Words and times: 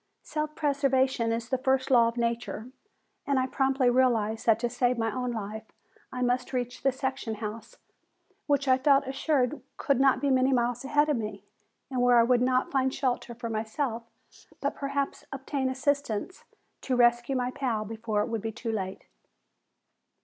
Self 0.23 0.55
preservation 0.55 1.31
is 1.31 1.47
the 1.49 1.59
first 1.59 1.91
law 1.91 2.07
of 2.07 2.17
nature, 2.17 2.71
and 3.27 3.37
I 3.37 3.45
promptly 3.45 3.87
realized 3.87 4.47
that 4.47 4.57
to 4.61 4.67
save 4.67 4.97
my 4.97 5.13
own 5.15 5.29
life 5.31 5.71
I 6.11 6.23
must 6.23 6.53
reach 6.53 6.81
the 6.81 6.91
section 6.91 7.35
house, 7.35 7.77
which 8.47 8.67
I 8.67 8.79
felt 8.79 9.05
assured 9.05 9.61
could 9.77 9.99
not 9.99 10.19
be 10.19 10.31
many 10.31 10.53
miles 10.53 10.83
ahead 10.83 11.07
of 11.09 11.17
me, 11.17 11.43
and 11.91 12.01
where 12.01 12.17
I 12.17 12.23
would 12.23 12.41
not 12.41 12.63
only 12.63 12.71
find 12.71 12.91
shelter 12.91 13.35
for 13.35 13.47
myself, 13.51 14.01
but 14.59 14.73
perhaps 14.73 15.25
obtain 15.31 15.69
assistance 15.69 16.45
to 16.81 16.95
rescue 16.95 17.35
my 17.35 17.51
pal 17.51 17.85
before 17.85 18.23
it 18.23 18.27
would 18.27 18.41
be 18.41 18.51
too 18.51 18.71
late. 18.71 19.05